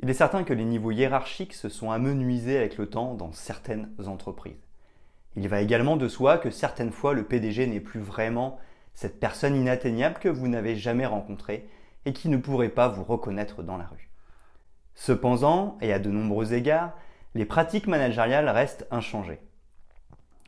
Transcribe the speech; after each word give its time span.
Il 0.00 0.08
est 0.08 0.14
certain 0.14 0.44
que 0.44 0.52
les 0.52 0.64
niveaux 0.64 0.92
hiérarchiques 0.92 1.54
se 1.54 1.68
sont 1.68 1.90
amenuisés 1.90 2.56
avec 2.56 2.78
le 2.78 2.88
temps 2.88 3.14
dans 3.14 3.32
certaines 3.32 3.90
entreprises. 4.06 4.68
Il 5.34 5.48
va 5.48 5.60
également 5.60 5.96
de 5.96 6.08
soi 6.08 6.38
que 6.38 6.50
certaines 6.50 6.92
fois 6.92 7.14
le 7.14 7.24
PDG 7.24 7.66
n'est 7.66 7.80
plus 7.80 8.00
vraiment 8.00 8.58
cette 8.94 9.18
personne 9.18 9.56
inatteignable 9.56 10.18
que 10.18 10.28
vous 10.28 10.48
n'avez 10.48 10.76
jamais 10.76 11.06
rencontrée 11.06 11.68
et 12.04 12.12
qui 12.12 12.28
ne 12.28 12.36
pourrait 12.36 12.68
pas 12.68 12.88
vous 12.88 13.04
reconnaître 13.04 13.62
dans 13.62 13.76
la 13.76 13.86
rue. 13.86 14.08
Cependant, 14.94 15.78
et 15.80 15.92
à 15.92 15.98
de 15.98 16.10
nombreux 16.10 16.54
égards, 16.54 16.92
les 17.34 17.44
pratiques 17.44 17.86
managériales 17.86 18.48
restent 18.48 18.86
inchangées. 18.90 19.40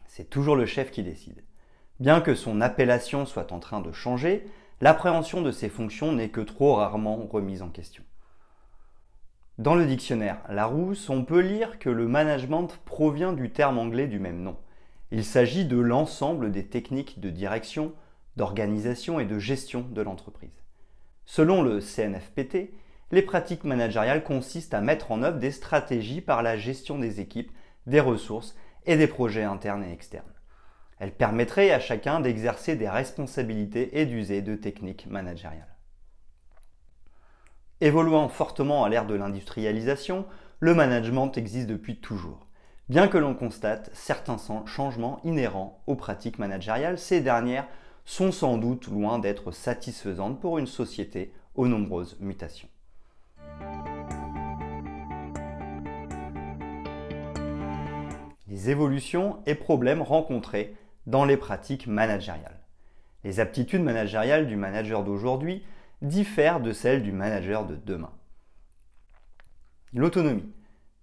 C'est 0.07 0.29
toujours 0.29 0.57
le 0.57 0.67
chef 0.67 0.91
qui 0.91 1.03
décide. 1.03 1.45
Bien 2.01 2.21
que 2.21 2.35
son 2.35 2.61
appellation 2.61 3.27
soit 3.27 3.53
en 3.53 3.61
train 3.61 3.81
de 3.81 3.93
changer, 3.93 4.45
l'appréhension 4.81 5.43
de 5.43 5.53
ses 5.53 5.69
fonctions 5.69 6.13
n'est 6.13 6.31
que 6.31 6.41
trop 6.41 6.75
rarement 6.75 7.29
remise 7.31 7.63
en 7.63 7.69
question. 7.69 8.03
Dans 9.61 9.75
le 9.75 9.85
dictionnaire 9.85 10.39
Larousse, 10.49 11.11
on 11.11 11.23
peut 11.23 11.41
lire 11.41 11.79
que 11.79 11.91
le 11.91 12.09
management 12.09 12.79
provient 12.87 13.35
du 13.35 13.51
terme 13.51 13.77
anglais 13.77 14.07
du 14.07 14.19
même 14.19 14.41
nom. 14.41 14.57
Il 15.11 15.23
s'agit 15.23 15.67
de 15.67 15.77
l'ensemble 15.77 16.51
des 16.51 16.65
techniques 16.65 17.21
de 17.21 17.29
direction, 17.29 17.93
d'organisation 18.39 19.21
et 19.21 19.27
de 19.27 19.39
gestion 19.39 19.83
de 19.83 20.01
l'entreprise. 20.01 20.65
Selon 21.27 21.61
le 21.61 21.83
CNFPT, 21.83 22.71
les 23.11 23.21
pratiques 23.21 23.65
managériales 23.65 24.25
consistent 24.25 24.73
à 24.73 24.81
mettre 24.81 25.13
en 25.13 25.23
œuvre 25.23 25.39
des 25.39 25.53
stratégies 25.53 26.23
par 26.23 26.43
la 26.43 26.57
gestion 26.57 26.99
des 26.99 27.21
équipes, 27.21 27.53
des 27.87 28.01
ressources 28.01 28.57
et 28.87 28.97
des 28.97 29.09
projets 29.09 29.45
internes 29.45 29.85
et 29.85 29.93
externes. 29.93 30.25
Elles 31.01 31.15
permettraient 31.15 31.73
à 31.73 31.81
chacun 31.81 32.21
d'exercer 32.21 32.77
des 32.77 32.89
responsabilités 32.89 34.01
et 34.01 34.07
d'user 34.07 34.41
de 34.41 34.55
techniques 34.55 35.07
managériales. 35.07 35.77
Évoluant 37.83 38.29
fortement 38.29 38.85
à 38.85 38.91
l'ère 38.91 39.07
de 39.07 39.15
l'industrialisation, 39.15 40.27
le 40.59 40.75
management 40.75 41.39
existe 41.39 41.67
depuis 41.67 41.97
toujours. 41.97 42.47
Bien 42.91 43.09
que 43.09 43.17
l'on 43.17 43.33
constate 43.33 43.89
certains 43.95 44.37
changements 44.67 45.19
inhérents 45.25 45.81
aux 45.87 45.97
pratiques 45.97 46.39
managériales, 46.39 46.99
ces 46.99 47.23
dernières 47.23 47.67
sont 48.05 48.33
sans 48.33 48.59
doute 48.59 48.89
loin 48.89 49.19
d'être 49.19 49.51
satisfaisantes 49.51 50.41
pour 50.41 50.59
une 50.59 50.67
société 50.67 51.33
aux 51.55 51.69
nombreuses 51.69 52.19
mutations. 52.21 52.69
Les 58.47 58.69
évolutions 58.69 59.39
et 59.47 59.55
problèmes 59.55 60.03
rencontrés 60.03 60.77
dans 61.07 61.25
les 61.25 61.39
pratiques 61.39 61.87
managériales. 61.87 62.61
Les 63.25 63.41
aptitudes 63.41 63.83
managériales 63.83 64.49
du 64.49 64.57
manager 64.57 65.03
d'aujourd'hui 65.03 65.63
diffère 66.03 66.61
de 66.61 66.73
celle 66.73 67.03
du 67.03 67.13
manager 67.13 67.67
de 67.67 67.77
demain. 67.77 68.13
L'autonomie. 69.93 70.51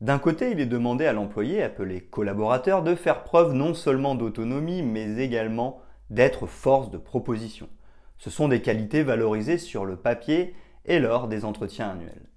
D'un 0.02 0.18
côté, 0.18 0.52
il 0.52 0.60
est 0.60 0.66
demandé 0.66 1.06
à 1.06 1.14
l'employé, 1.14 1.62
appelé 1.62 2.02
collaborateur, 2.02 2.84
de 2.84 2.96
faire 2.96 3.24
preuve 3.24 3.54
non 3.54 3.74
seulement 3.74 4.16
d'autonomie, 4.16 4.82
mais 4.82 5.18
également 5.18 5.82
d'être 6.10 6.48
force 6.48 6.90
de 6.90 6.98
proposition. 6.98 7.70
Ce 8.18 8.30
sont 8.30 8.48
des 8.48 8.62
qualités 8.62 9.04
valorisées 9.04 9.58
sur 9.58 9.86
le 9.86 9.98
papier 9.98 10.56
et 10.86 11.00
lors 11.00 11.28
des 11.28 11.46
entretiens 11.46 11.90
annuels. 11.90 12.30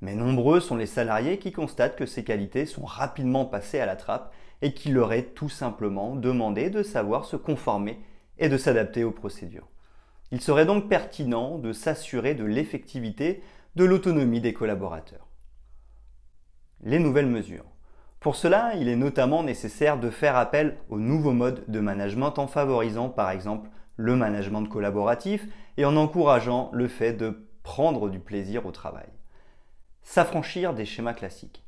Mais 0.00 0.14
nombreux 0.14 0.60
sont 0.60 0.76
les 0.76 0.86
salariés 0.86 1.38
qui 1.38 1.52
constatent 1.52 1.96
que 1.96 2.06
ces 2.06 2.24
qualités 2.24 2.66
sont 2.66 2.84
rapidement 2.84 3.44
passées 3.44 3.80
à 3.80 3.86
la 3.86 3.96
trappe 3.96 4.32
et 4.62 4.72
qu'il 4.72 4.94
leur 4.94 5.12
est 5.12 5.34
tout 5.34 5.48
simplement 5.48 6.16
demandé 6.16 6.70
de 6.70 6.82
savoir 6.82 7.24
se 7.24 7.36
conformer 7.36 7.98
et 8.38 8.48
de 8.48 8.56
s'adapter 8.56 9.04
aux 9.04 9.10
procédures. 9.10 9.68
Il 10.32 10.40
serait 10.40 10.66
donc 10.66 10.88
pertinent 10.88 11.58
de 11.58 11.72
s'assurer 11.72 12.34
de 12.34 12.44
l'effectivité 12.44 13.42
de 13.76 13.84
l'autonomie 13.84 14.40
des 14.40 14.52
collaborateurs. 14.52 15.28
Les 16.82 16.98
nouvelles 16.98 17.26
mesures. 17.26 17.66
Pour 18.20 18.34
cela, 18.34 18.74
il 18.74 18.88
est 18.88 18.96
notamment 18.96 19.42
nécessaire 19.42 19.98
de 19.98 20.10
faire 20.10 20.36
appel 20.36 20.78
aux 20.88 20.98
nouveaux 20.98 21.32
modes 21.32 21.64
de 21.68 21.80
management 21.80 22.38
en 22.38 22.46
favorisant 22.46 23.08
par 23.08 23.30
exemple 23.30 23.70
le 23.96 24.16
management 24.16 24.64
collaboratif 24.64 25.46
et 25.76 25.84
en 25.84 25.96
encourageant 25.96 26.70
le 26.72 26.88
fait 26.88 27.12
de 27.12 27.48
prendre 27.62 28.08
du 28.08 28.18
plaisir 28.18 28.66
au 28.66 28.72
travail. 28.72 29.08
S'affranchir 30.02 30.74
des 30.74 30.84
schémas 30.84 31.14
classiques. 31.14 31.64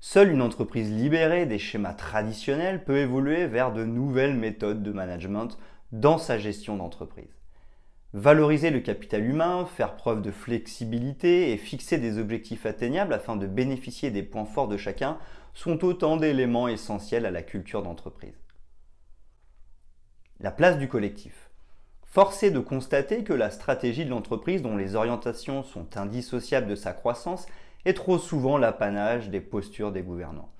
Seule 0.00 0.30
une 0.30 0.42
entreprise 0.42 0.90
libérée 0.90 1.44
des 1.44 1.58
schémas 1.58 1.92
traditionnels 1.92 2.84
peut 2.84 2.98
évoluer 2.98 3.46
vers 3.46 3.72
de 3.72 3.84
nouvelles 3.84 4.36
méthodes 4.36 4.82
de 4.82 4.92
management 4.92 5.58
dans 5.92 6.16
sa 6.16 6.38
gestion 6.38 6.76
d'entreprise. 6.76 7.40
Valoriser 8.12 8.70
le 8.70 8.80
capital 8.80 9.24
humain, 9.24 9.66
faire 9.66 9.94
preuve 9.94 10.20
de 10.20 10.32
flexibilité 10.32 11.52
et 11.52 11.56
fixer 11.56 11.98
des 11.98 12.18
objectifs 12.18 12.66
atteignables 12.66 13.12
afin 13.12 13.36
de 13.36 13.46
bénéficier 13.46 14.10
des 14.10 14.24
points 14.24 14.44
forts 14.44 14.66
de 14.66 14.76
chacun 14.76 15.16
sont 15.54 15.84
autant 15.84 16.16
d'éléments 16.16 16.66
essentiels 16.66 17.24
à 17.24 17.30
la 17.30 17.42
culture 17.42 17.82
d'entreprise. 17.84 18.34
La 20.40 20.50
place 20.50 20.76
du 20.76 20.88
collectif. 20.88 21.50
Force 22.04 22.42
est 22.42 22.50
de 22.50 22.58
constater 22.58 23.22
que 23.22 23.32
la 23.32 23.50
stratégie 23.50 24.04
de 24.04 24.10
l'entreprise 24.10 24.62
dont 24.62 24.76
les 24.76 24.96
orientations 24.96 25.62
sont 25.62 25.96
indissociables 25.96 26.66
de 26.66 26.74
sa 26.74 26.92
croissance 26.92 27.46
est 27.84 27.94
trop 27.94 28.18
souvent 28.18 28.58
l'apanage 28.58 29.30
des 29.30 29.40
postures 29.40 29.92
des 29.92 30.02
gouvernants. 30.02 30.50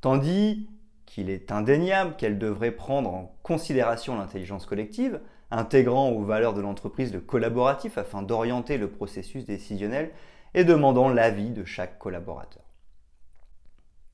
Tandis 0.00 0.70
qu'il 1.04 1.28
est 1.28 1.52
indéniable 1.52 2.16
qu'elle 2.16 2.38
devrait 2.38 2.70
prendre 2.70 3.12
en 3.12 3.36
considération 3.42 4.16
l'intelligence 4.16 4.64
collective, 4.64 5.20
intégrant 5.50 6.10
aux 6.10 6.24
valeurs 6.24 6.54
de 6.54 6.60
l'entreprise 6.60 7.12
le 7.12 7.20
collaboratif 7.20 7.98
afin 7.98 8.22
d'orienter 8.22 8.78
le 8.78 8.90
processus 8.90 9.44
décisionnel 9.44 10.10
et 10.54 10.64
demandant 10.64 11.08
l'avis 11.08 11.50
de 11.50 11.64
chaque 11.64 11.98
collaborateur. 11.98 12.62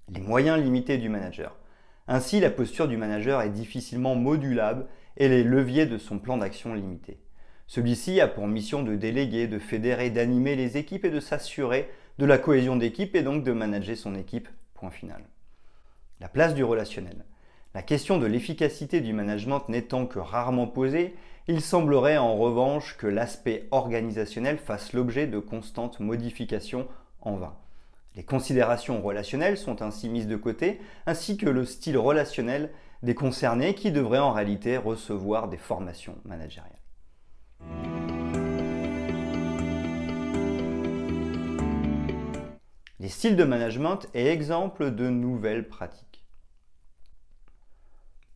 Les 0.08 0.20
moyens 0.20 0.60
limités 0.60 0.98
du 0.98 1.08
manager. 1.08 1.56
Ainsi, 2.08 2.40
la 2.40 2.50
posture 2.50 2.88
du 2.88 2.96
manager 2.96 3.40
est 3.40 3.50
difficilement 3.50 4.14
modulable 4.14 4.86
et 5.16 5.28
les 5.28 5.44
leviers 5.44 5.86
de 5.86 5.98
son 5.98 6.18
plan 6.18 6.36
d'action 6.36 6.74
limités. 6.74 7.20
Celui-ci 7.66 8.20
a 8.20 8.28
pour 8.28 8.48
mission 8.48 8.82
de 8.82 8.96
déléguer, 8.96 9.46
de 9.46 9.58
fédérer, 9.58 10.10
d'animer 10.10 10.56
les 10.56 10.76
équipes 10.76 11.04
et 11.04 11.10
de 11.10 11.20
s'assurer 11.20 11.88
de 12.18 12.26
la 12.26 12.38
cohésion 12.38 12.76
d'équipe 12.76 13.14
et 13.14 13.22
donc 13.22 13.44
de 13.44 13.52
manager 13.52 13.96
son 13.96 14.14
équipe. 14.14 14.48
Point 14.74 14.90
final. 14.90 15.22
La 16.20 16.28
place 16.28 16.54
du 16.54 16.64
relationnel. 16.64 17.24
La 17.74 17.80
question 17.80 18.18
de 18.18 18.26
l'efficacité 18.26 19.00
du 19.00 19.14
management 19.14 19.66
n'étant 19.70 20.04
que 20.04 20.18
rarement 20.18 20.66
posée, 20.66 21.14
il 21.48 21.62
semblerait 21.62 22.18
en 22.18 22.36
revanche 22.36 22.98
que 22.98 23.06
l'aspect 23.06 23.66
organisationnel 23.70 24.58
fasse 24.58 24.92
l'objet 24.92 25.26
de 25.26 25.38
constantes 25.38 25.98
modifications 25.98 26.86
en 27.22 27.36
vain. 27.36 27.56
Les 28.14 28.24
considérations 28.24 29.00
relationnelles 29.00 29.56
sont 29.56 29.80
ainsi 29.80 30.10
mises 30.10 30.26
de 30.26 30.36
côté, 30.36 30.82
ainsi 31.06 31.38
que 31.38 31.48
le 31.48 31.64
style 31.64 31.96
relationnel 31.96 32.70
des 33.02 33.14
concernés 33.14 33.74
qui 33.74 33.90
devraient 33.90 34.18
en 34.18 34.32
réalité 34.32 34.76
recevoir 34.76 35.48
des 35.48 35.56
formations 35.56 36.18
managériales. 36.26 36.76
Les 43.00 43.08
styles 43.08 43.36
de 43.36 43.44
management 43.44 44.06
et 44.12 44.26
exemples 44.26 44.94
de 44.94 45.08
nouvelles 45.08 45.66
pratiques 45.66 46.11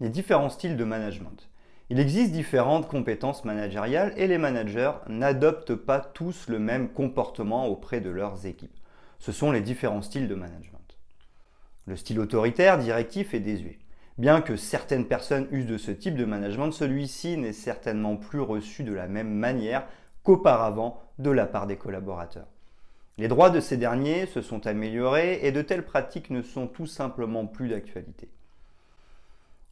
les 0.00 0.08
différents 0.10 0.50
styles 0.50 0.76
de 0.76 0.84
management. 0.84 1.48
Il 1.88 2.00
existe 2.00 2.32
différentes 2.32 2.88
compétences 2.88 3.44
managériales 3.44 4.12
et 4.16 4.26
les 4.26 4.38
managers 4.38 4.92
n'adoptent 5.08 5.74
pas 5.74 6.00
tous 6.00 6.48
le 6.48 6.58
même 6.58 6.88
comportement 6.88 7.66
auprès 7.66 8.00
de 8.00 8.10
leurs 8.10 8.44
équipes. 8.44 8.76
Ce 9.18 9.32
sont 9.32 9.52
les 9.52 9.60
différents 9.60 10.02
styles 10.02 10.28
de 10.28 10.34
management. 10.34 10.98
Le 11.86 11.96
style 11.96 12.20
autoritaire, 12.20 12.78
directif 12.78 13.32
et 13.32 13.40
désuet. 13.40 13.78
Bien 14.18 14.40
que 14.40 14.56
certaines 14.56 15.06
personnes 15.06 15.46
usent 15.50 15.66
de 15.66 15.78
ce 15.78 15.92
type 15.92 16.16
de 16.16 16.24
management, 16.24 16.72
celui-ci 16.72 17.36
n'est 17.36 17.52
certainement 17.52 18.16
plus 18.16 18.40
reçu 18.40 18.82
de 18.82 18.92
la 18.92 19.08
même 19.08 19.32
manière 19.32 19.86
qu'auparavant 20.22 21.00
de 21.18 21.30
la 21.30 21.46
part 21.46 21.66
des 21.66 21.76
collaborateurs. 21.76 22.48
Les 23.16 23.28
droits 23.28 23.50
de 23.50 23.60
ces 23.60 23.76
derniers 23.76 24.26
se 24.26 24.42
sont 24.42 24.66
améliorés 24.66 25.40
et 25.42 25.52
de 25.52 25.62
telles 25.62 25.84
pratiques 25.84 26.30
ne 26.30 26.42
sont 26.42 26.66
tout 26.66 26.86
simplement 26.86 27.46
plus 27.46 27.68
d'actualité. 27.68 28.28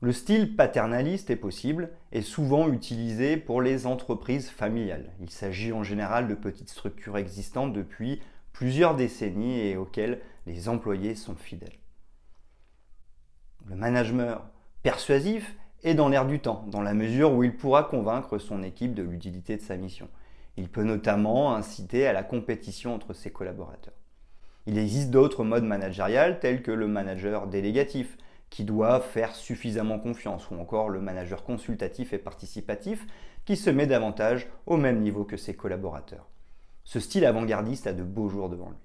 Le 0.00 0.12
style 0.12 0.54
paternaliste 0.54 1.30
est 1.30 1.36
possible 1.36 1.90
et 2.12 2.20
souvent 2.20 2.68
utilisé 2.68 3.36
pour 3.36 3.62
les 3.62 3.86
entreprises 3.86 4.50
familiales. 4.50 5.12
Il 5.20 5.30
s'agit 5.30 5.72
en 5.72 5.82
général 5.82 6.28
de 6.28 6.34
petites 6.34 6.68
structures 6.68 7.16
existantes 7.16 7.72
depuis 7.72 8.20
plusieurs 8.52 8.96
décennies 8.96 9.60
et 9.60 9.76
auxquelles 9.76 10.20
les 10.46 10.68
employés 10.68 11.14
sont 11.14 11.34
fidèles. 11.34 11.78
Le 13.66 13.76
management 13.76 14.42
persuasif 14.82 15.56
est 15.82 15.94
dans 15.94 16.08
l'air 16.08 16.26
du 16.26 16.40
temps, 16.40 16.64
dans 16.68 16.82
la 16.82 16.94
mesure 16.94 17.32
où 17.32 17.44
il 17.44 17.56
pourra 17.56 17.84
convaincre 17.84 18.38
son 18.38 18.62
équipe 18.62 18.94
de 18.94 19.02
l'utilité 19.02 19.56
de 19.56 19.62
sa 19.62 19.76
mission. 19.76 20.08
Il 20.56 20.68
peut 20.68 20.84
notamment 20.84 21.54
inciter 21.54 22.06
à 22.06 22.12
la 22.12 22.22
compétition 22.22 22.94
entre 22.94 23.12
ses 23.12 23.30
collaborateurs. 23.30 23.94
Il 24.66 24.78
existe 24.78 25.10
d'autres 25.10 25.44
modes 25.44 25.64
managériales 25.64 26.40
tels 26.40 26.62
que 26.62 26.70
le 26.70 26.88
manager 26.88 27.46
délégatif, 27.46 28.16
qui 28.54 28.62
doit 28.62 29.00
faire 29.00 29.34
suffisamment 29.34 29.98
confiance, 29.98 30.48
ou 30.48 30.54
encore 30.60 30.88
le 30.88 31.00
manager 31.00 31.42
consultatif 31.42 32.12
et 32.12 32.18
participatif, 32.18 33.04
qui 33.44 33.56
se 33.56 33.68
met 33.68 33.88
davantage 33.88 34.46
au 34.66 34.76
même 34.76 35.00
niveau 35.00 35.24
que 35.24 35.36
ses 35.36 35.56
collaborateurs. 35.56 36.28
Ce 36.84 37.00
style 37.00 37.26
avant-gardiste 37.26 37.88
a 37.88 37.92
de 37.92 38.04
beaux 38.04 38.28
jours 38.28 38.48
devant 38.48 38.68
lui. 38.68 38.76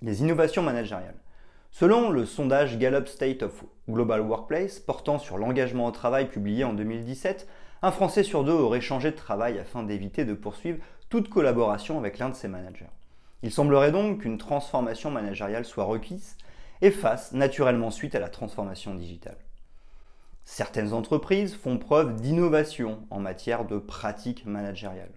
Les 0.00 0.22
innovations 0.22 0.62
managériales. 0.62 1.18
Selon 1.72 2.10
le 2.10 2.24
sondage 2.24 2.78
Gallup 2.78 3.08
State 3.08 3.42
of 3.42 3.64
Global 3.90 4.20
Workplace 4.20 4.78
portant 4.78 5.18
sur 5.18 5.36
l'engagement 5.36 5.86
au 5.86 5.90
travail 5.90 6.28
publié 6.28 6.62
en 6.62 6.72
2017, 6.72 7.48
un 7.82 7.90
Français 7.90 8.22
sur 8.22 8.44
deux 8.44 8.52
aurait 8.52 8.80
changé 8.80 9.10
de 9.10 9.16
travail 9.16 9.58
afin 9.58 9.82
d'éviter 9.82 10.24
de 10.24 10.34
poursuivre 10.34 10.78
toute 11.08 11.28
collaboration 11.28 11.98
avec 11.98 12.20
l'un 12.20 12.28
de 12.28 12.36
ses 12.36 12.46
managers. 12.46 12.86
Il 13.42 13.50
semblerait 13.50 13.90
donc 13.90 14.20
qu'une 14.20 14.38
transformation 14.38 15.10
managériale 15.10 15.64
soit 15.64 15.82
requise 15.82 16.36
et 16.84 16.92
naturellement 17.32 17.90
suite 17.90 18.14
à 18.14 18.20
la 18.20 18.28
transformation 18.28 18.94
digitale. 18.94 19.38
Certaines 20.44 20.92
entreprises 20.92 21.54
font 21.54 21.78
preuve 21.78 22.20
d'innovation 22.20 23.06
en 23.08 23.20
matière 23.20 23.64
de 23.64 23.78
pratiques 23.78 24.44
managériales. 24.44 25.14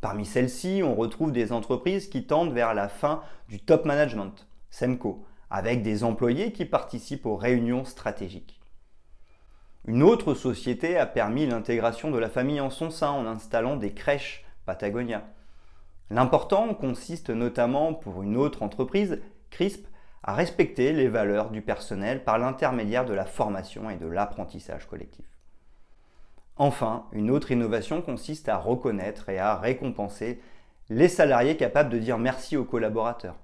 Parmi 0.00 0.24
celles-ci, 0.24 0.80
on 0.84 0.94
retrouve 0.94 1.32
des 1.32 1.50
entreprises 1.50 2.08
qui 2.08 2.24
tendent 2.24 2.52
vers 2.52 2.72
la 2.72 2.88
fin 2.88 3.22
du 3.48 3.58
top 3.58 3.84
management, 3.84 4.46
SEMCO, 4.70 5.24
avec 5.50 5.82
des 5.82 6.04
employés 6.04 6.52
qui 6.52 6.64
participent 6.64 7.26
aux 7.26 7.36
réunions 7.36 7.84
stratégiques. 7.84 8.60
Une 9.84 10.04
autre 10.04 10.34
société 10.34 10.96
a 10.96 11.06
permis 11.06 11.46
l'intégration 11.46 12.12
de 12.12 12.18
la 12.18 12.28
famille 12.28 12.60
en 12.60 12.70
son 12.70 12.90
sein 12.90 13.10
en 13.10 13.26
installant 13.26 13.74
des 13.74 13.92
crèches 13.92 14.44
Patagonia. 14.66 15.24
L'important 16.10 16.72
consiste 16.74 17.30
notamment 17.30 17.92
pour 17.92 18.22
une 18.22 18.36
autre 18.36 18.62
entreprise, 18.62 19.20
CRISP, 19.50 19.88
à 20.22 20.34
respecter 20.34 20.92
les 20.92 21.08
valeurs 21.08 21.50
du 21.50 21.62
personnel 21.62 22.22
par 22.22 22.38
l'intermédiaire 22.38 23.04
de 23.04 23.12
la 23.12 23.24
formation 23.24 23.90
et 23.90 23.96
de 23.96 24.06
l'apprentissage 24.06 24.86
collectif. 24.86 25.26
Enfin, 26.56 27.06
une 27.12 27.30
autre 27.30 27.50
innovation 27.50 28.02
consiste 28.02 28.48
à 28.48 28.56
reconnaître 28.56 29.28
et 29.28 29.38
à 29.38 29.56
récompenser 29.56 30.40
les 30.90 31.08
salariés 31.08 31.56
capables 31.56 31.90
de 31.90 31.98
dire 31.98 32.18
merci 32.18 32.56
aux 32.56 32.64
collaborateurs. 32.64 33.36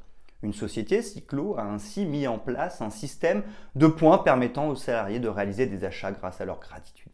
Une 0.42 0.52
société, 0.52 1.02
Cyclo, 1.02 1.56
a 1.58 1.62
ainsi 1.62 2.06
mis 2.06 2.28
en 2.28 2.38
place 2.38 2.80
un 2.80 2.90
système 2.90 3.42
de 3.74 3.88
points 3.88 4.18
permettant 4.18 4.68
aux 4.68 4.76
salariés 4.76 5.18
de 5.18 5.28
réaliser 5.28 5.66
des 5.66 5.84
achats 5.84 6.12
grâce 6.12 6.40
à 6.40 6.44
leur 6.44 6.60
gratitude. 6.60 7.10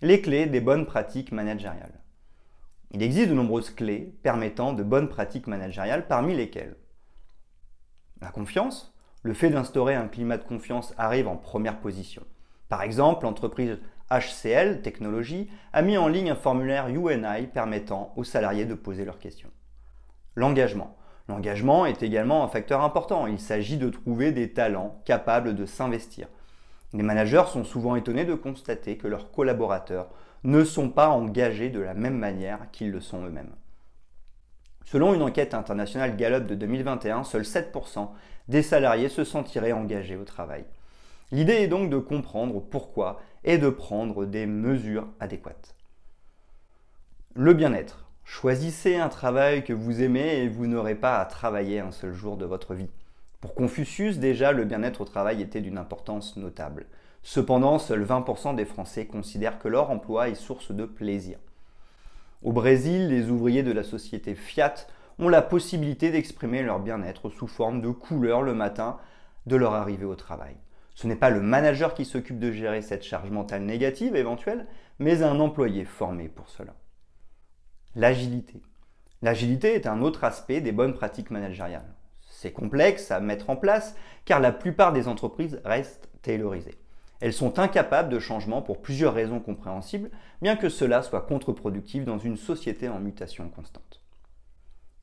Les 0.00 0.22
clés 0.22 0.46
des 0.46 0.60
bonnes 0.60 0.86
pratiques 0.86 1.30
managériales. 1.30 1.91
Il 2.92 3.02
existe 3.02 3.30
de 3.30 3.34
nombreuses 3.34 3.70
clés 3.70 4.14
permettant 4.22 4.72
de 4.72 4.82
bonnes 4.82 5.08
pratiques 5.08 5.46
managériales, 5.46 6.06
parmi 6.06 6.36
lesquelles 6.36 6.76
la 8.20 8.30
confiance. 8.30 8.94
Le 9.24 9.34
fait 9.34 9.50
d'instaurer 9.50 9.94
un 9.94 10.08
climat 10.08 10.36
de 10.36 10.44
confiance 10.44 10.94
arrive 10.96 11.28
en 11.28 11.36
première 11.36 11.80
position. 11.80 12.22
Par 12.68 12.82
exemple, 12.82 13.24
l'entreprise 13.24 13.78
HCL 14.10 14.82
Technologies 14.82 15.48
a 15.72 15.82
mis 15.82 15.96
en 15.96 16.08
ligne 16.08 16.30
un 16.30 16.36
formulaire 16.36 16.88
UNI 16.88 17.46
permettant 17.52 18.12
aux 18.16 18.24
salariés 18.24 18.64
de 18.64 18.74
poser 18.74 19.04
leurs 19.04 19.18
questions. 19.18 19.50
L'engagement. 20.34 20.96
L'engagement 21.28 21.86
est 21.86 22.02
également 22.02 22.44
un 22.44 22.48
facteur 22.48 22.82
important. 22.82 23.26
Il 23.26 23.38
s'agit 23.38 23.76
de 23.76 23.90
trouver 23.90 24.32
des 24.32 24.52
talents 24.52 25.00
capables 25.04 25.54
de 25.54 25.66
s'investir. 25.66 26.28
Les 26.92 27.02
managers 27.02 27.44
sont 27.48 27.64
souvent 27.64 27.96
étonnés 27.96 28.24
de 28.24 28.34
constater 28.34 28.98
que 28.98 29.08
leurs 29.08 29.30
collaborateurs 29.30 30.10
ne 30.44 30.64
sont 30.64 30.88
pas 30.88 31.08
engagés 31.08 31.70
de 31.70 31.80
la 31.80 31.94
même 31.94 32.18
manière 32.18 32.70
qu'ils 32.72 32.90
le 32.90 33.00
sont 33.00 33.24
eux-mêmes. 33.24 33.54
Selon 34.84 35.14
une 35.14 35.22
enquête 35.22 35.54
internationale 35.54 36.16
Gallup 36.16 36.46
de 36.46 36.54
2021, 36.54 37.24
seuls 37.24 37.42
7% 37.42 38.10
des 38.48 38.62
salariés 38.62 39.08
se 39.08 39.24
sentiraient 39.24 39.72
engagés 39.72 40.16
au 40.16 40.24
travail. 40.24 40.64
L'idée 41.30 41.54
est 41.54 41.68
donc 41.68 41.88
de 41.88 41.98
comprendre 41.98 42.60
pourquoi 42.60 43.20
et 43.44 43.58
de 43.58 43.70
prendre 43.70 44.26
des 44.26 44.46
mesures 44.46 45.08
adéquates. 45.20 45.74
Le 47.34 47.54
bien-être. 47.54 48.06
Choisissez 48.24 48.96
un 48.96 49.08
travail 49.08 49.64
que 49.64 49.72
vous 49.72 50.02
aimez 50.02 50.42
et 50.42 50.48
vous 50.48 50.66
n'aurez 50.66 50.94
pas 50.94 51.18
à 51.18 51.24
travailler 51.24 51.80
un 51.80 51.90
seul 51.90 52.12
jour 52.12 52.36
de 52.36 52.44
votre 52.44 52.74
vie. 52.74 52.90
Pour 53.40 53.54
Confucius, 53.54 54.18
déjà, 54.18 54.52
le 54.52 54.64
bien-être 54.64 55.00
au 55.00 55.04
travail 55.04 55.42
était 55.42 55.60
d'une 55.60 55.78
importance 55.78 56.36
notable. 56.36 56.86
Cependant, 57.22 57.78
seuls 57.78 58.04
20% 58.04 58.56
des 58.56 58.64
Français 58.64 59.06
considèrent 59.06 59.58
que 59.58 59.68
leur 59.68 59.90
emploi 59.90 60.28
est 60.28 60.34
source 60.34 60.72
de 60.72 60.84
plaisir. 60.84 61.38
Au 62.42 62.52
Brésil, 62.52 63.08
les 63.08 63.30
ouvriers 63.30 63.62
de 63.62 63.70
la 63.72 63.84
société 63.84 64.34
Fiat 64.34 64.74
ont 65.18 65.28
la 65.28 65.42
possibilité 65.42 66.10
d'exprimer 66.10 66.62
leur 66.62 66.80
bien-être 66.80 67.30
sous 67.30 67.46
forme 67.46 67.80
de 67.80 67.90
couleurs 67.90 68.42
le 68.42 68.54
matin 68.54 68.98
de 69.46 69.56
leur 69.56 69.74
arrivée 69.74 70.04
au 70.04 70.16
travail. 70.16 70.56
Ce 70.94 71.06
n'est 71.06 71.16
pas 71.16 71.30
le 71.30 71.40
manager 71.40 71.94
qui 71.94 72.04
s'occupe 72.04 72.38
de 72.38 72.50
gérer 72.50 72.82
cette 72.82 73.04
charge 73.04 73.30
mentale 73.30 73.62
négative 73.62 74.16
éventuelle, 74.16 74.66
mais 74.98 75.22
un 75.22 75.38
employé 75.40 75.84
formé 75.84 76.28
pour 76.28 76.48
cela. 76.48 76.74
L'agilité. 77.94 78.60
L'agilité 79.22 79.74
est 79.74 79.86
un 79.86 80.02
autre 80.02 80.24
aspect 80.24 80.60
des 80.60 80.72
bonnes 80.72 80.94
pratiques 80.94 81.30
managériales. 81.30 81.94
C'est 82.28 82.52
complexe 82.52 83.10
à 83.12 83.20
mettre 83.20 83.50
en 83.50 83.56
place 83.56 83.94
car 84.24 84.40
la 84.40 84.50
plupart 84.50 84.92
des 84.92 85.06
entreprises 85.06 85.60
restent 85.64 86.08
taylorisées. 86.22 86.81
Elles 87.22 87.32
sont 87.32 87.60
incapables 87.60 88.08
de 88.08 88.18
changement 88.18 88.62
pour 88.62 88.82
plusieurs 88.82 89.14
raisons 89.14 89.38
compréhensibles, 89.38 90.10
bien 90.42 90.56
que 90.56 90.68
cela 90.68 91.02
soit 91.02 91.20
contre-productif 91.20 92.04
dans 92.04 92.18
une 92.18 92.36
société 92.36 92.88
en 92.88 92.98
mutation 92.98 93.48
constante. 93.48 94.02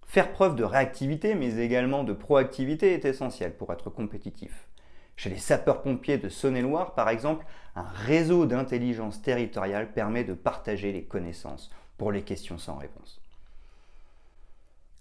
Faire 0.06 0.34
preuve 0.34 0.58
de 0.58 0.66
réactivité, 0.66 1.34
mais 1.34 1.60
également 1.60 2.04
de 2.04 2.12
proactivité 2.12 2.94
est 2.94 3.06
essentiel 3.06 3.56
pour 3.56 3.72
être 3.72 3.90
compétitif. 3.90 4.68
Chez 5.16 5.30
les 5.30 5.38
sapeurs-pompiers 5.38 6.18
de 6.18 6.28
Saône-et-Loire, 6.28 6.94
par 6.94 7.08
exemple, 7.08 7.46
un 7.78 7.84
réseau 7.84 8.46
d'intelligence 8.46 9.22
territoriale 9.22 9.94
permet 9.94 10.26
de 10.26 10.34
partager 10.34 10.92
les 10.92 11.06
connaissances 11.06 11.72
pour 11.98 12.12
les 12.12 12.24
questions 12.24 12.58
sans 12.58 12.76
réponse. 12.76 13.22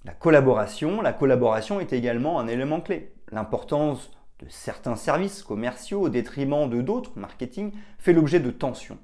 La 0.05 0.13
collaboration, 0.13 1.03
la 1.03 1.13
collaboration 1.13 1.81
est 1.81 1.93
également 1.93 2.39
un 2.39 2.47
élément 2.47 2.81
clé. 2.81 3.13
L'importance 3.33 4.13
de 4.41 4.47
certains 4.49 4.97
services 4.97 5.43
commerciaux 5.43 6.03
au 6.03 6.09
détriment 6.09 6.69
de 6.69 6.81
d'autres, 6.81 7.13
marketing, 7.17 7.73
fait 7.99 8.13
l'objet 8.13 8.41
de 8.41 8.51
tensions. 8.51 8.99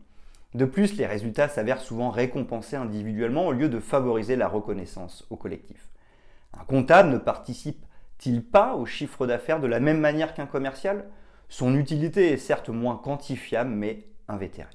De 0.54 0.64
plus, 0.64 0.96
les 0.96 1.06
résultats 1.06 1.48
s'avèrent 1.48 1.80
souvent 1.80 2.10
récompensés 2.10 2.76
individuellement 2.76 3.48
au 3.48 3.52
lieu 3.52 3.68
de 3.68 3.80
favoriser 3.80 4.36
la 4.36 4.46
reconnaissance 4.46 5.26
au 5.30 5.36
collectif. 5.36 5.88
Un 6.52 6.64
comptable 6.64 7.10
ne 7.10 7.18
participe-t-il 7.18 8.44
pas 8.44 8.76
au 8.76 8.86
chiffre 8.86 9.26
d'affaires 9.26 9.58
de 9.58 9.66
la 9.66 9.80
même 9.80 9.98
manière 9.98 10.34
qu'un 10.34 10.46
commercial? 10.46 11.06
Son 11.48 11.76
utilité 11.76 12.32
est 12.32 12.36
certes 12.36 12.68
moins 12.68 12.96
quantifiable, 12.96 13.70
mais 13.70 14.06
invétérée. 14.28 14.70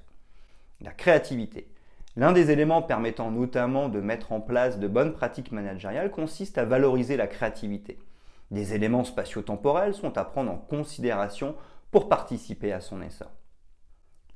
La 0.82 0.92
créativité. 0.92 1.70
L'un 2.18 2.34
des 2.34 2.52
éléments 2.52 2.82
permettant 2.82 3.32
notamment 3.32 3.88
de 3.88 4.02
mettre 4.02 4.34
en 4.34 4.42
place 4.42 4.80
de 4.80 4.88
bonnes 4.88 5.14
pratiques 5.14 5.54
managériales 5.54 6.12
consiste 6.12 6.58
à 6.58 6.66
valoriser 6.66 7.16
la 7.16 7.28
créativité. 7.28 7.98
Des 8.52 8.74
éléments 8.74 9.04
spatio-temporels 9.04 9.94
sont 9.94 10.18
à 10.18 10.26
prendre 10.26 10.52
en 10.52 10.58
considération 10.58 11.56
pour 11.92 12.10
participer 12.10 12.72
à 12.72 12.82
son 12.82 13.02
essor. 13.02 13.32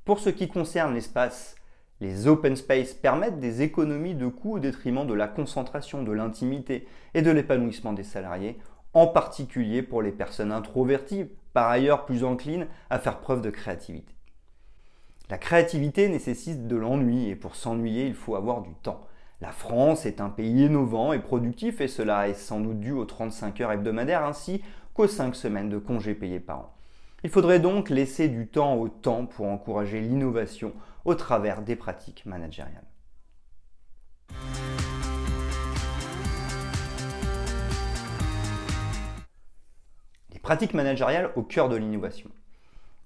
Pour 0.05 0.19
ce 0.19 0.29
qui 0.29 0.47
concerne 0.47 0.93
l'espace, 0.93 1.55
les 1.99 2.27
open 2.27 2.55
space 2.55 2.93
permettent 2.93 3.39
des 3.39 3.61
économies 3.61 4.15
de 4.15 4.27
coûts 4.27 4.55
au 4.55 4.59
détriment 4.59 5.07
de 5.07 5.13
la 5.13 5.27
concentration, 5.27 6.03
de 6.03 6.11
l'intimité 6.11 6.87
et 7.13 7.21
de 7.21 7.31
l'épanouissement 7.31 7.93
des 7.93 8.03
salariés, 8.03 8.59
en 8.93 9.07
particulier 9.07 9.81
pour 9.81 10.01
les 10.01 10.11
personnes 10.11 10.51
introverties, 10.51 11.25
par 11.53 11.69
ailleurs 11.69 12.05
plus 12.05 12.23
enclines 12.23 12.67
à 12.89 12.99
faire 12.99 13.19
preuve 13.19 13.41
de 13.41 13.49
créativité. 13.49 14.13
La 15.29 15.37
créativité 15.37 16.09
nécessite 16.09 16.67
de 16.67 16.75
l'ennui 16.75 17.29
et 17.29 17.35
pour 17.35 17.55
s'ennuyer, 17.55 18.05
il 18.05 18.15
faut 18.15 18.35
avoir 18.35 18.61
du 18.61 18.73
temps. 18.75 19.07
La 19.43 19.51
France 19.51 20.05
est 20.05 20.21
un 20.21 20.29
pays 20.29 20.67
innovant 20.67 21.11
et 21.11 21.19
productif 21.19 21.81
et 21.81 21.89
cela 21.89 22.29
est 22.29 22.33
sans 22.33 22.61
doute 22.61 22.79
dû 22.79 22.93
aux 22.93 23.03
35 23.03 23.59
heures 23.59 23.73
hebdomadaires 23.73 24.23
ainsi 24.23 24.63
qu'aux 24.93 25.05
5 25.05 25.35
semaines 25.35 25.67
de 25.67 25.77
congés 25.77 26.15
payés 26.15 26.39
par 26.39 26.59
an. 26.59 26.73
Il 27.25 27.29
faudrait 27.29 27.59
donc 27.59 27.89
laisser 27.89 28.29
du 28.29 28.47
temps 28.47 28.75
au 28.75 28.87
temps 28.87 29.25
pour 29.25 29.47
encourager 29.47 29.99
l'innovation 29.99 30.71
au 31.03 31.13
travers 31.13 31.61
des 31.61 31.75
pratiques 31.75 32.25
managériales. 32.25 32.87
Les 40.31 40.39
pratiques 40.39 40.73
managériales 40.73 41.31
au 41.35 41.43
cœur 41.43 41.67
de 41.67 41.75
l'innovation. 41.75 42.29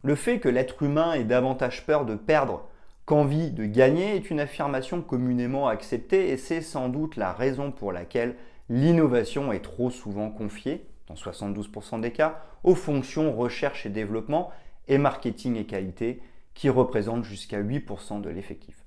Le 0.03 0.13
fait 0.13 0.39
que 0.39 0.49
l'être 0.49 0.83
humain 0.83 1.13
ait 1.13 1.23
davantage 1.23 1.83
peur 1.83 2.05
de 2.05 2.13
perdre 2.13 2.69
qu'envie 3.07 3.51
de 3.51 3.65
gagner 3.65 4.17
est 4.17 4.29
une 4.29 4.41
affirmation 4.41 5.01
communément 5.01 5.69
acceptée 5.69 6.29
et 6.29 6.37
c'est 6.37 6.61
sans 6.61 6.89
doute 6.89 7.15
la 7.15 7.31
raison 7.31 7.71
pour 7.71 7.93
laquelle 7.93 8.35
l'innovation 8.69 9.53
est 9.53 9.61
trop 9.61 9.89
souvent 9.89 10.29
confiée, 10.29 10.85
dans 11.07 11.15
72% 11.15 12.01
des 12.01 12.11
cas, 12.11 12.43
aux 12.65 12.75
fonctions 12.75 13.33
recherche 13.33 13.85
et 13.85 13.89
développement 13.89 14.51
et 14.89 14.97
marketing 14.97 15.55
et 15.55 15.65
qualité, 15.65 16.21
qui 16.53 16.69
représentent 16.69 17.23
jusqu'à 17.23 17.61
8% 17.61 18.19
de 18.19 18.29
l'effectif. 18.29 18.83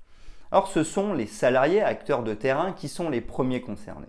Or, 0.51 0.67
ce 0.67 0.83
sont 0.83 1.13
les 1.13 1.25
salariés, 1.25 1.81
acteurs 1.81 2.21
de 2.21 2.35
terrain, 2.35 2.73
qui 2.73 2.89
sont 2.89 3.09
les 3.09 3.21
premiers 3.21 3.61
concernés. 3.61 4.05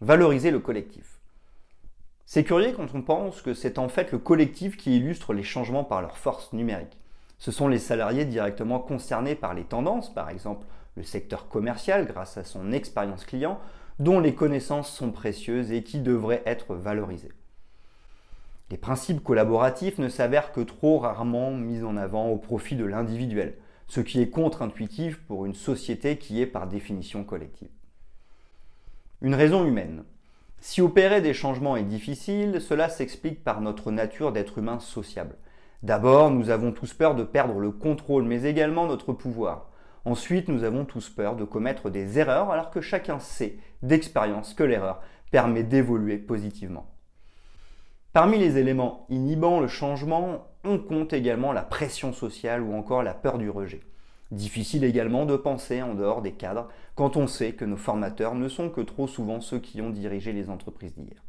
Valoriser 0.00 0.50
le 0.50 0.58
collectif. 0.58 1.20
C'est 2.26 2.42
curieux 2.42 2.72
quand 2.72 2.92
on 2.94 3.02
pense 3.02 3.42
que 3.42 3.54
c'est 3.54 3.78
en 3.78 3.88
fait 3.88 4.10
le 4.10 4.18
collectif 4.18 4.76
qui 4.76 4.96
illustre 4.96 5.34
les 5.34 5.44
changements 5.44 5.84
par 5.84 6.02
leur 6.02 6.18
force 6.18 6.52
numérique. 6.52 6.98
Ce 7.42 7.50
sont 7.50 7.66
les 7.66 7.80
salariés 7.80 8.24
directement 8.24 8.78
concernés 8.78 9.34
par 9.34 9.52
les 9.52 9.64
tendances, 9.64 10.14
par 10.14 10.30
exemple 10.30 10.64
le 10.94 11.02
secteur 11.02 11.48
commercial 11.48 12.06
grâce 12.06 12.38
à 12.38 12.44
son 12.44 12.70
expérience 12.70 13.24
client, 13.24 13.58
dont 13.98 14.20
les 14.20 14.36
connaissances 14.36 14.88
sont 14.94 15.10
précieuses 15.10 15.72
et 15.72 15.82
qui 15.82 15.98
devraient 15.98 16.44
être 16.46 16.76
valorisées. 16.76 17.32
Les 18.70 18.76
principes 18.76 19.24
collaboratifs 19.24 19.98
ne 19.98 20.08
s'avèrent 20.08 20.52
que 20.52 20.60
trop 20.60 21.00
rarement 21.00 21.50
mis 21.50 21.82
en 21.82 21.96
avant 21.96 22.28
au 22.28 22.36
profit 22.36 22.76
de 22.76 22.84
l'individuel, 22.84 23.56
ce 23.88 23.98
qui 23.98 24.22
est 24.22 24.30
contre-intuitif 24.30 25.18
pour 25.26 25.44
une 25.44 25.56
société 25.56 26.18
qui 26.18 26.40
est 26.40 26.46
par 26.46 26.68
définition 26.68 27.24
collective. 27.24 27.70
Une 29.20 29.34
raison 29.34 29.66
humaine. 29.66 30.04
Si 30.60 30.80
opérer 30.80 31.20
des 31.20 31.34
changements 31.34 31.76
est 31.76 31.82
difficile, 31.82 32.60
cela 32.60 32.88
s'explique 32.88 33.42
par 33.42 33.60
notre 33.60 33.90
nature 33.90 34.30
d'être 34.30 34.58
humain 34.58 34.78
sociable. 34.78 35.34
D'abord, 35.82 36.30
nous 36.30 36.50
avons 36.50 36.70
tous 36.70 36.94
peur 36.94 37.16
de 37.16 37.24
perdre 37.24 37.58
le 37.58 37.72
contrôle, 37.72 38.22
mais 38.22 38.44
également 38.44 38.86
notre 38.86 39.12
pouvoir. 39.12 39.66
Ensuite, 40.04 40.48
nous 40.48 40.62
avons 40.62 40.84
tous 40.84 41.10
peur 41.10 41.34
de 41.34 41.44
commettre 41.44 41.90
des 41.90 42.20
erreurs 42.20 42.50
alors 42.50 42.70
que 42.70 42.80
chacun 42.80 43.18
sait 43.18 43.56
d'expérience 43.82 44.54
que 44.54 44.62
l'erreur 44.62 45.00
permet 45.32 45.64
d'évoluer 45.64 46.18
positivement. 46.18 46.86
Parmi 48.12 48.38
les 48.38 48.58
éléments 48.58 49.06
inhibant 49.08 49.58
le 49.58 49.66
changement, 49.66 50.46
on 50.64 50.78
compte 50.78 51.12
également 51.12 51.52
la 51.52 51.62
pression 51.62 52.12
sociale 52.12 52.62
ou 52.62 52.74
encore 52.74 53.02
la 53.02 53.14
peur 53.14 53.38
du 53.38 53.50
rejet. 53.50 53.80
Difficile 54.30 54.84
également 54.84 55.26
de 55.26 55.36
penser 55.36 55.82
en 55.82 55.94
dehors 55.94 56.22
des 56.22 56.32
cadres 56.32 56.68
quand 56.94 57.16
on 57.16 57.26
sait 57.26 57.54
que 57.54 57.64
nos 57.64 57.76
formateurs 57.76 58.34
ne 58.34 58.48
sont 58.48 58.70
que 58.70 58.80
trop 58.80 59.08
souvent 59.08 59.40
ceux 59.40 59.58
qui 59.58 59.80
ont 59.80 59.90
dirigé 59.90 60.32
les 60.32 60.48
entreprises 60.48 60.94
d'hier. 60.94 61.22